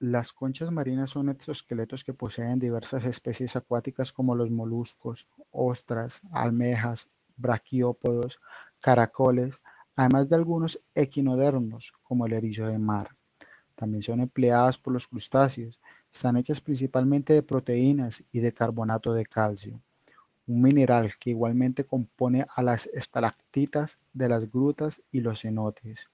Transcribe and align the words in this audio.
Las 0.00 0.32
conchas 0.32 0.70
marinas 0.70 1.10
son 1.10 1.28
exoesqueletos 1.28 2.04
que 2.04 2.14
poseen 2.14 2.60
diversas 2.60 3.04
especies 3.04 3.56
acuáticas 3.56 4.12
como 4.12 4.36
los 4.36 4.48
moluscos, 4.48 5.26
ostras, 5.50 6.22
almejas, 6.30 7.08
braquiópodos, 7.36 8.38
caracoles, 8.78 9.60
además 9.96 10.28
de 10.28 10.36
algunos 10.36 10.80
equinodermos 10.94 11.92
como 12.04 12.26
el 12.26 12.34
erizo 12.34 12.66
de 12.66 12.78
mar. 12.78 13.16
También 13.74 14.04
son 14.04 14.20
empleadas 14.20 14.78
por 14.78 14.92
los 14.92 15.08
crustáceos. 15.08 15.80
Están 16.12 16.36
hechas 16.36 16.60
principalmente 16.60 17.32
de 17.32 17.42
proteínas 17.42 18.22
y 18.30 18.38
de 18.38 18.52
carbonato 18.52 19.12
de 19.12 19.26
calcio, 19.26 19.80
un 20.46 20.62
mineral 20.62 21.14
que 21.18 21.30
igualmente 21.30 21.84
compone 21.84 22.46
a 22.54 22.62
las 22.62 22.86
estalactitas 22.86 23.98
de 24.12 24.28
las 24.28 24.48
grutas 24.48 25.02
y 25.10 25.22
los 25.22 25.40
cenotes. 25.42 26.08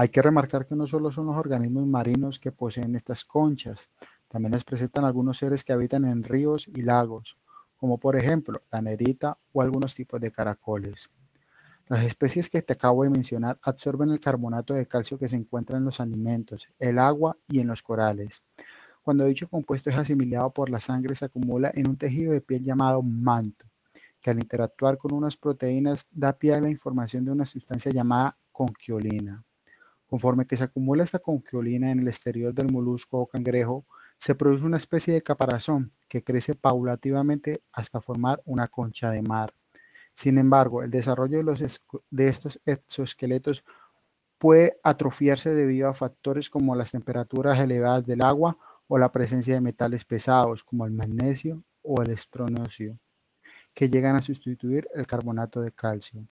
Hay 0.00 0.10
que 0.10 0.22
remarcar 0.22 0.64
que 0.64 0.76
no 0.76 0.86
solo 0.86 1.10
son 1.10 1.26
los 1.26 1.36
organismos 1.36 1.84
marinos 1.84 2.38
que 2.38 2.52
poseen 2.52 2.94
estas 2.94 3.24
conchas, 3.24 3.90
también 4.28 4.52
les 4.52 4.62
presentan 4.62 5.04
algunos 5.04 5.38
seres 5.38 5.64
que 5.64 5.72
habitan 5.72 6.04
en 6.04 6.22
ríos 6.22 6.68
y 6.68 6.82
lagos, 6.82 7.36
como 7.76 7.98
por 7.98 8.14
ejemplo 8.14 8.62
la 8.70 8.80
nerita 8.80 9.36
o 9.52 9.60
algunos 9.60 9.96
tipos 9.96 10.20
de 10.20 10.30
caracoles. 10.30 11.10
Las 11.88 12.04
especies 12.04 12.48
que 12.48 12.62
te 12.62 12.74
acabo 12.74 13.02
de 13.02 13.10
mencionar 13.10 13.58
absorben 13.60 14.10
el 14.10 14.20
carbonato 14.20 14.72
de 14.72 14.86
calcio 14.86 15.18
que 15.18 15.26
se 15.26 15.34
encuentra 15.34 15.78
en 15.78 15.84
los 15.84 15.98
alimentos, 15.98 16.68
el 16.78 17.00
agua 17.00 17.36
y 17.48 17.58
en 17.58 17.66
los 17.66 17.82
corales. 17.82 18.44
Cuando 19.02 19.24
dicho 19.24 19.48
compuesto 19.48 19.90
es 19.90 19.96
asimilado 19.96 20.50
por 20.50 20.70
la 20.70 20.78
sangre 20.78 21.16
se 21.16 21.24
acumula 21.24 21.72
en 21.74 21.88
un 21.88 21.96
tejido 21.96 22.32
de 22.32 22.40
piel 22.40 22.62
llamado 22.62 23.02
manto, 23.02 23.66
que 24.20 24.30
al 24.30 24.38
interactuar 24.38 24.96
con 24.96 25.12
unas 25.12 25.36
proteínas 25.36 26.06
da 26.12 26.34
pie 26.34 26.54
a 26.54 26.60
la 26.60 26.70
información 26.70 27.24
de 27.24 27.32
una 27.32 27.46
sustancia 27.46 27.90
llamada 27.90 28.36
conquiolina. 28.52 29.44
Conforme 30.08 30.46
que 30.46 30.56
se 30.56 30.64
acumula 30.64 31.04
esta 31.04 31.18
conquiolina 31.18 31.90
en 31.90 32.00
el 32.00 32.08
exterior 32.08 32.54
del 32.54 32.72
molusco 32.72 33.18
o 33.18 33.26
cangrejo, 33.26 33.84
se 34.16 34.34
produce 34.34 34.64
una 34.64 34.78
especie 34.78 35.14
de 35.14 35.22
caparazón 35.22 35.92
que 36.08 36.24
crece 36.24 36.54
paulativamente 36.54 37.62
hasta 37.72 38.00
formar 38.00 38.40
una 38.46 38.68
concha 38.68 39.10
de 39.10 39.22
mar. 39.22 39.52
Sin 40.14 40.38
embargo, 40.38 40.82
el 40.82 40.90
desarrollo 40.90 41.44
de, 42.10 42.26
estos 42.26 42.60
exoesqueletos 42.64 43.64
puede 44.38 44.78
atrofiarse 44.82 45.54
debido 45.54 45.88
a 45.88 45.94
factores 45.94 46.50
como 46.50 46.74
las 46.74 46.90
temperaturas 46.90 47.60
elevadas 47.60 48.06
del 48.06 48.22
agua 48.22 48.56
o 48.88 48.98
la 48.98 49.12
presencia 49.12 49.54
de 49.54 49.60
metales 49.60 50.04
pesados 50.04 50.64
como 50.64 50.86
el 50.86 50.92
magnesio 50.92 51.62
o 51.82 52.02
el 52.02 52.10
estroncio, 52.10 52.98
que 53.74 53.88
llegan 53.88 54.16
a 54.16 54.22
sustituir 54.22 54.88
el 54.94 55.06
carbonato 55.06 55.60
de 55.60 55.70
calcio. 55.70 56.26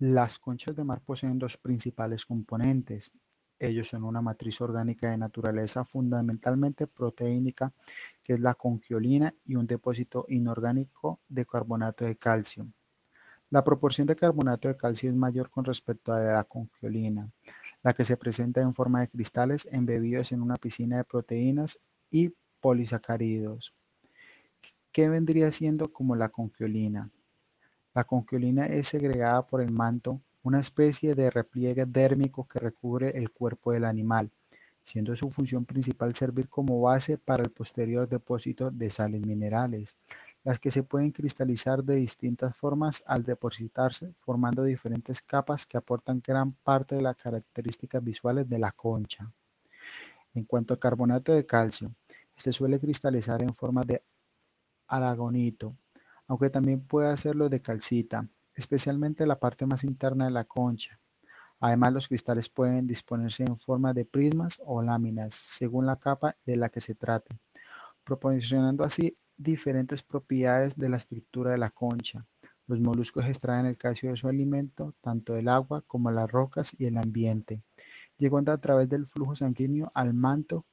Las 0.00 0.38
conchas 0.38 0.74
de 0.74 0.82
mar 0.82 1.02
poseen 1.02 1.38
dos 1.38 1.58
principales 1.58 2.24
componentes. 2.24 3.12
Ellos 3.58 3.88
son 3.88 4.04
una 4.04 4.22
matriz 4.22 4.58
orgánica 4.62 5.10
de 5.10 5.18
naturaleza 5.18 5.84
fundamentalmente 5.84 6.86
proteínica, 6.86 7.74
que 8.22 8.32
es 8.32 8.40
la 8.40 8.54
conquiolina, 8.54 9.34
y 9.44 9.56
un 9.56 9.66
depósito 9.66 10.24
inorgánico 10.28 11.20
de 11.28 11.44
carbonato 11.44 12.06
de 12.06 12.16
calcio. 12.16 12.66
La 13.50 13.62
proporción 13.62 14.06
de 14.06 14.16
carbonato 14.16 14.68
de 14.68 14.76
calcio 14.78 15.10
es 15.10 15.14
mayor 15.14 15.50
con 15.50 15.66
respecto 15.66 16.14
a 16.14 16.20
la 16.20 16.44
conquiolina, 16.44 17.30
la 17.82 17.92
que 17.92 18.06
se 18.06 18.16
presenta 18.16 18.62
en 18.62 18.74
forma 18.74 19.00
de 19.00 19.08
cristales 19.08 19.68
embebidos 19.70 20.32
en 20.32 20.40
una 20.40 20.56
piscina 20.56 20.96
de 20.96 21.04
proteínas 21.04 21.78
y 22.10 22.32
polisacáridos. 22.62 23.74
¿Qué 24.92 25.10
vendría 25.10 25.52
siendo 25.52 25.92
como 25.92 26.16
la 26.16 26.30
conquiolina? 26.30 27.10
La 27.92 28.04
conquiolina 28.04 28.66
es 28.66 28.88
segregada 28.88 29.46
por 29.46 29.60
el 29.60 29.72
manto, 29.72 30.20
una 30.42 30.60
especie 30.60 31.14
de 31.14 31.28
repliegue 31.28 31.86
dérmico 31.86 32.46
que 32.46 32.60
recubre 32.60 33.10
el 33.18 33.30
cuerpo 33.30 33.72
del 33.72 33.84
animal, 33.84 34.30
siendo 34.82 35.14
su 35.16 35.30
función 35.30 35.64
principal 35.64 36.14
servir 36.14 36.48
como 36.48 36.80
base 36.80 37.18
para 37.18 37.42
el 37.42 37.50
posterior 37.50 38.08
depósito 38.08 38.70
de 38.70 38.90
sales 38.90 39.26
minerales, 39.26 39.96
las 40.44 40.58
que 40.58 40.70
se 40.70 40.82
pueden 40.82 41.10
cristalizar 41.10 41.84
de 41.84 41.96
distintas 41.96 42.56
formas 42.56 43.02
al 43.06 43.24
depositarse, 43.24 44.14
formando 44.20 44.62
diferentes 44.62 45.20
capas 45.20 45.66
que 45.66 45.76
aportan 45.76 46.22
gran 46.24 46.52
parte 46.52 46.94
de 46.94 47.02
las 47.02 47.16
características 47.16 48.02
visuales 48.02 48.48
de 48.48 48.58
la 48.58 48.72
concha. 48.72 49.30
En 50.32 50.44
cuanto 50.44 50.74
al 50.74 50.80
carbonato 50.80 51.32
de 51.32 51.44
calcio, 51.44 51.92
este 52.36 52.52
suele 52.52 52.78
cristalizar 52.78 53.42
en 53.42 53.52
forma 53.52 53.82
de 53.82 54.00
aragonito, 54.86 55.74
aunque 56.30 56.48
también 56.48 56.80
puede 56.80 57.08
hacerlo 57.08 57.48
de 57.48 57.60
calcita, 57.60 58.24
especialmente 58.54 59.26
la 59.26 59.40
parte 59.40 59.66
más 59.66 59.82
interna 59.82 60.26
de 60.26 60.30
la 60.30 60.44
concha. 60.44 60.96
Además, 61.58 61.92
los 61.92 62.06
cristales 62.06 62.48
pueden 62.48 62.86
disponerse 62.86 63.42
en 63.42 63.58
forma 63.58 63.92
de 63.92 64.04
prismas 64.04 64.62
o 64.64 64.80
láminas, 64.80 65.34
según 65.34 65.86
la 65.86 65.96
capa 65.96 66.36
de 66.46 66.56
la 66.56 66.68
que 66.68 66.80
se 66.80 66.94
trate, 66.94 67.36
proporcionando 68.04 68.84
así 68.84 69.18
diferentes 69.36 70.04
propiedades 70.04 70.76
de 70.76 70.88
la 70.88 70.98
estructura 70.98 71.50
de 71.50 71.58
la 71.58 71.70
concha. 71.70 72.24
Los 72.68 72.78
moluscos 72.78 73.24
extraen 73.26 73.66
el 73.66 73.76
calcio 73.76 74.10
de 74.10 74.16
su 74.16 74.28
alimento, 74.28 74.94
tanto 75.00 75.32
del 75.32 75.48
agua 75.48 75.82
como 75.84 76.12
las 76.12 76.30
rocas 76.30 76.76
y 76.78 76.86
el 76.86 76.96
ambiente, 76.96 77.60
llegando 78.18 78.52
a 78.52 78.58
través 78.58 78.88
del 78.88 79.08
flujo 79.08 79.34
sanguíneo 79.34 79.90
al 79.96 80.14
manto 80.14 80.64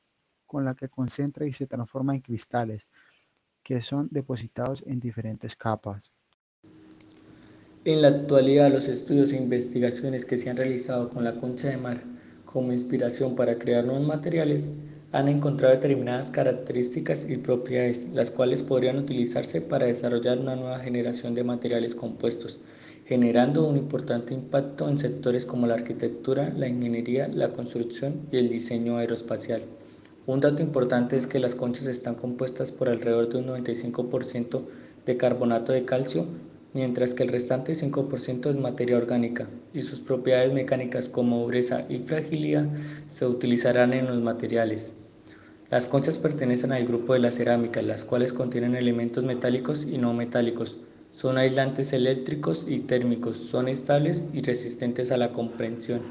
con 0.45 0.65
la 0.65 0.75
que 0.75 0.87
concentra 0.87 1.47
y 1.47 1.53
se 1.53 1.65
transforma 1.65 2.13
en 2.13 2.21
cristales, 2.21 2.87
que 3.67 3.81
son 3.81 4.07
depositados 4.11 4.81
en 4.87 5.01
diferentes 5.01 5.53
capas. 5.57 6.13
En 7.83 8.01
la 8.01 8.07
actualidad, 8.07 8.71
los 8.71 8.87
estudios 8.87 9.33
e 9.33 9.35
investigaciones 9.35 10.23
que 10.23 10.37
se 10.37 10.49
han 10.49 10.55
realizado 10.55 11.09
con 11.09 11.25
la 11.25 11.35
concha 11.35 11.67
de 11.67 11.75
mar 11.75 12.01
como 12.45 12.71
inspiración 12.71 13.35
para 13.35 13.57
crear 13.57 13.83
nuevos 13.83 14.07
materiales 14.07 14.69
han 15.11 15.27
encontrado 15.27 15.75
determinadas 15.75 16.31
características 16.31 17.27
y 17.29 17.35
propiedades, 17.35 18.07
las 18.13 18.31
cuales 18.31 18.63
podrían 18.63 18.99
utilizarse 18.99 19.59
para 19.59 19.87
desarrollar 19.87 20.39
una 20.39 20.55
nueva 20.55 20.79
generación 20.79 21.35
de 21.35 21.43
materiales 21.43 21.93
compuestos, 21.93 22.61
generando 23.05 23.67
un 23.67 23.75
importante 23.75 24.33
impacto 24.33 24.87
en 24.87 24.97
sectores 24.97 25.45
como 25.45 25.67
la 25.67 25.73
arquitectura, 25.73 26.53
la 26.55 26.69
ingeniería, 26.69 27.27
la 27.27 27.51
construcción 27.51 28.29
y 28.31 28.37
el 28.37 28.47
diseño 28.47 28.95
aeroespacial. 28.95 29.63
Un 30.27 30.41
dato 30.41 30.61
importante 30.61 31.15
es 31.15 31.25
que 31.25 31.39
las 31.39 31.55
conchas 31.55 31.87
están 31.87 32.15
compuestas 32.15 32.73
por 32.73 32.89
alrededor 32.89 33.29
de 33.29 33.37
un 33.37 33.47
95% 33.47 34.61
de 35.05 35.15
carbonato 35.15 35.71
de 35.71 35.85
calcio, 35.85 36.25
mientras 36.73 37.13
que 37.13 37.23
el 37.23 37.29
restante 37.29 37.71
5% 37.71 38.49
es 38.49 38.57
materia 38.57 38.97
orgánica, 38.97 39.47
y 39.73 39.83
sus 39.83 40.01
propiedades 40.01 40.51
mecánicas 40.51 41.07
como 41.07 41.39
dureza 41.43 41.85
y 41.87 41.99
fragilidad 41.99 42.67
se 43.07 43.25
utilizarán 43.25 43.93
en 43.93 44.07
los 44.07 44.19
materiales. 44.19 44.91
Las 45.69 45.87
conchas 45.87 46.17
pertenecen 46.17 46.73
al 46.73 46.85
grupo 46.85 47.13
de 47.13 47.19
la 47.19 47.31
cerámica, 47.31 47.81
las 47.81 48.03
cuales 48.03 48.33
contienen 48.33 48.75
elementos 48.75 49.23
metálicos 49.23 49.85
y 49.85 49.97
no 49.97 50.13
metálicos. 50.13 50.77
Son 51.13 51.37
aislantes 51.37 51.93
eléctricos 51.93 52.65
y 52.67 52.79
térmicos, 52.79 53.37
son 53.37 53.69
estables 53.69 54.25
y 54.33 54.41
resistentes 54.41 55.09
a 55.13 55.17
la 55.17 55.31
comprensión. 55.31 56.01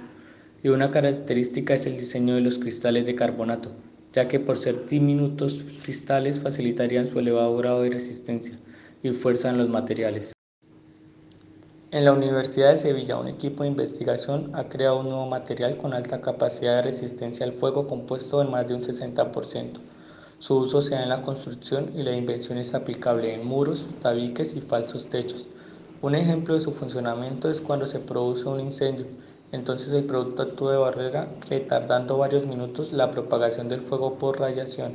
Y 0.63 0.69
una 0.69 0.91
característica 0.91 1.75
es 1.75 1.85
el 1.85 1.99
diseño 1.99 2.35
de 2.35 2.41
los 2.41 2.59
cristales 2.59 3.05
de 3.05 3.15
carbonato, 3.15 3.73
ya 4.17 4.29
que 4.29 4.41
por 4.41 4.57
ser 4.57 4.87
diminutos 4.87 5.61
cristales 5.83 6.41
facilitarían 6.41 7.07
su 7.07 7.19
elevado 7.19 7.55
grado 7.59 7.83
de 7.83 7.91
resistencia 7.91 8.57
y 9.03 9.11
fuerza 9.11 9.51
en 9.51 9.59
los 9.59 9.69
materiales. 9.69 10.33
En 11.91 12.07
la 12.07 12.13
Universidad 12.13 12.71
de 12.71 12.79
Sevilla, 12.79 13.19
un 13.19 13.29
equipo 13.29 13.63
de 13.63 13.69
investigación 13.69 14.51
ha 14.55 14.71
creado 14.71 15.01
un 15.01 15.11
nuevo 15.11 15.27
material 15.27 15.77
con 15.77 15.93
alta 15.93 16.23
capacidad 16.23 16.77
de 16.77 16.83
resistencia 16.83 17.45
al 17.45 17.53
fuego 17.53 17.87
compuesto 17.87 18.41
en 18.41 18.51
más 18.51 18.67
de 18.67 18.75
un 18.75 18.81
60%. 18.81 19.81
Su 20.39 20.57
uso 20.61 20.81
se 20.81 20.95
da 20.95 21.03
en 21.03 21.11
la 21.11 21.21
construcción 21.21 21.93
y 21.95 22.03
la 22.03 22.17
invención 22.17 22.57
es 22.57 22.73
aplicable 22.73 23.35
en 23.35 23.47
muros, 23.47 23.85
tabiques 24.01 24.57
y 24.57 24.63
falsos 24.63 25.09
techos. 25.09 25.47
Un 26.01 26.15
ejemplo 26.15 26.55
de 26.55 26.61
su 26.61 26.73
funcionamiento 26.73 27.51
es 27.51 27.61
cuando 27.61 27.87
se 27.87 28.01
produce 28.01 28.49
un 28.49 28.61
incendio 28.61 29.07
entonces 29.53 29.93
el 29.93 30.05
producto 30.05 30.43
actúa 30.43 30.73
de 30.73 30.79
barrera 30.79 31.29
retardando 31.49 32.19
varios 32.19 32.47
minutos 32.47 32.93
la 32.93 33.11
propagación 33.11 33.69
del 33.69 33.81
fuego 33.81 34.15
por 34.15 34.41
radiación. 34.41 34.95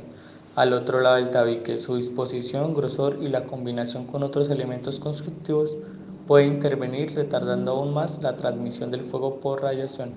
Al 0.54 0.74
otro 0.74 1.00
lado 1.00 1.16
del 1.16 1.30
tabique, 1.30 1.78
su 1.78 1.96
disposición, 1.96 2.74
grosor 2.74 3.16
y 3.22 3.28
la 3.28 3.44
combinación 3.44 4.06
con 4.06 4.22
otros 4.22 4.50
elementos 4.50 5.00
constructivos 5.00 5.78
puede 6.26 6.46
intervenir 6.46 7.14
retardando 7.14 7.72
aún 7.72 7.94
más 7.94 8.22
la 8.22 8.36
transmisión 8.36 8.90
del 8.90 9.04
fuego 9.04 9.40
por 9.40 9.62
radiación. 9.62 10.12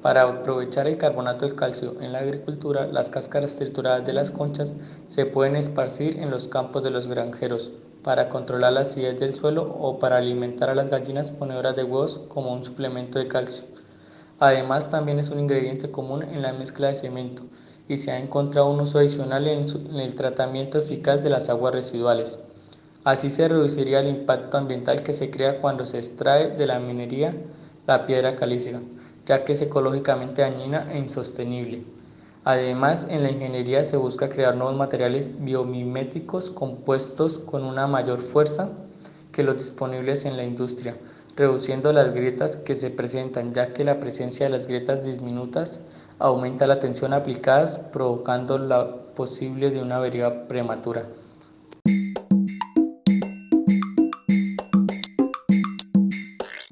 Para 0.00 0.22
aprovechar 0.22 0.88
el 0.88 0.96
carbonato 0.96 1.44
del 1.44 1.54
calcio 1.54 2.00
en 2.00 2.12
la 2.12 2.20
agricultura, 2.20 2.86
las 2.86 3.10
cáscaras 3.10 3.56
trituradas 3.56 4.06
de 4.06 4.14
las 4.14 4.30
conchas 4.30 4.72
se 5.08 5.26
pueden 5.26 5.56
esparcir 5.56 6.16
en 6.16 6.30
los 6.30 6.48
campos 6.48 6.82
de 6.82 6.90
los 6.90 7.06
granjeros 7.06 7.70
para 8.02 8.28
controlar 8.28 8.72
la 8.72 8.80
acidez 8.80 9.18
del 9.20 9.34
suelo 9.34 9.62
o 9.78 9.98
para 9.98 10.16
alimentar 10.16 10.70
a 10.70 10.74
las 10.74 10.88
gallinas 10.88 11.30
ponedoras 11.30 11.76
de 11.76 11.84
huevos 11.84 12.20
como 12.28 12.52
un 12.52 12.64
suplemento 12.64 13.18
de 13.18 13.28
calcio. 13.28 13.64
Además, 14.38 14.90
también 14.90 15.18
es 15.18 15.30
un 15.30 15.40
ingrediente 15.40 15.90
común 15.90 16.22
en 16.22 16.42
la 16.42 16.52
mezcla 16.52 16.88
de 16.88 16.94
cemento 16.94 17.42
y 17.88 17.96
se 17.96 18.12
ha 18.12 18.18
encontrado 18.18 18.70
un 18.70 18.80
uso 18.80 18.98
adicional 18.98 19.46
en, 19.46 19.66
el 19.98 20.14
tratamiento 20.14 20.78
eficaz 20.78 21.22
de 21.22 21.30
las 21.30 21.48
aguas 21.48 21.74
residuales. 21.74 22.38
Así 23.04 23.30
se 23.30 23.48
reduciría 23.48 24.00
el 24.00 24.08
impacto 24.08 24.56
ambiental 24.56 25.02
que 25.02 25.12
se 25.12 25.30
crea 25.30 25.60
cuando 25.60 25.84
se 25.84 25.98
extrae 25.98 26.50
de 26.56 26.66
la 26.66 26.78
minería 26.78 27.34
la 27.86 28.06
piedra 28.06 28.36
caliza 28.36 28.80
ya 29.26 29.44
que 29.44 29.52
es 29.52 29.62
ecológicamente 29.62 30.42
dañina 30.42 30.86
e 30.92 30.98
insostenible. 30.98 31.84
Además, 32.44 33.06
en 33.10 33.22
la 33.22 33.30
ingeniería 33.30 33.84
se 33.84 33.98
busca 33.98 34.30
crear 34.30 34.56
nuevos 34.56 34.74
materiales 34.74 35.30
biomiméticos 35.44 36.50
compuestos 36.50 37.38
con 37.38 37.64
una 37.64 37.86
mayor 37.86 38.20
fuerza 38.20 38.70
que 39.30 39.42
los 39.42 39.56
disponibles 39.56 40.24
en 40.24 40.38
la 40.38 40.44
industria, 40.44 40.96
reduciendo 41.36 41.92
las 41.92 42.12
grietas 42.12 42.56
que 42.56 42.74
se 42.74 42.88
presentan, 42.88 43.52
ya 43.52 43.74
que 43.74 43.84
la 43.84 44.00
presencia 44.00 44.46
de 44.46 44.50
las 44.52 44.66
grietas 44.66 45.04
diminutas 45.04 45.80
aumenta 46.18 46.66
la 46.66 46.80
tensión 46.80 47.12
aplicadas, 47.12 47.76
provocando 47.76 48.56
la 48.56 48.96
posible 49.14 49.70
de 49.70 49.82
una 49.82 49.96
avería 49.96 50.48
prematura. 50.48 51.04